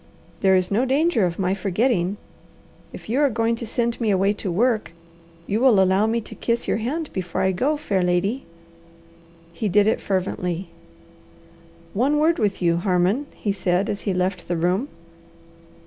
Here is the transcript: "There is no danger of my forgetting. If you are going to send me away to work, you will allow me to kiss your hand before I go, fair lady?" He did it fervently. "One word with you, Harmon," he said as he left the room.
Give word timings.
"There 0.39 0.55
is 0.55 0.71
no 0.71 0.83
danger 0.83 1.27
of 1.27 1.37
my 1.37 1.53
forgetting. 1.53 2.17
If 2.91 3.07
you 3.07 3.19
are 3.19 3.29
going 3.29 3.55
to 3.57 3.67
send 3.67 4.01
me 4.01 4.09
away 4.09 4.33
to 4.33 4.51
work, 4.51 4.93
you 5.45 5.59
will 5.59 5.79
allow 5.79 6.07
me 6.07 6.21
to 6.21 6.33
kiss 6.33 6.67
your 6.67 6.77
hand 6.77 7.13
before 7.13 7.41
I 7.41 7.51
go, 7.51 7.77
fair 7.77 8.01
lady?" 8.01 8.43
He 9.53 9.69
did 9.69 9.85
it 9.85 10.01
fervently. 10.01 10.69
"One 11.93 12.17
word 12.17 12.39
with 12.39 12.63
you, 12.63 12.77
Harmon," 12.77 13.27
he 13.35 13.51
said 13.51 13.89
as 13.91 14.01
he 14.01 14.13
left 14.15 14.47
the 14.47 14.57
room. 14.57 14.87